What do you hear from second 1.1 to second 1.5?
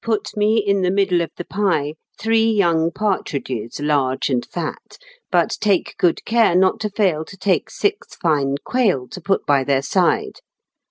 of the